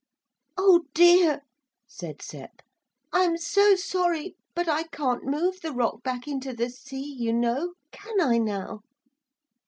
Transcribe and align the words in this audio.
'Oh 0.57 0.85
dear,' 0.95 1.43
said 1.85 2.23
Sep, 2.23 2.63
'I'm 3.13 3.37
so 3.37 3.75
sorry, 3.75 4.35
but 4.55 4.67
I 4.67 4.81
can't 4.85 5.25
move 5.25 5.61
the 5.61 5.73
rock 5.73 6.01
back 6.01 6.27
into 6.27 6.53
the 6.53 6.71
sea, 6.71 7.13
you 7.19 7.31
know. 7.31 7.73
Can 7.91 8.19
I 8.19 8.39
now?' 8.39 8.81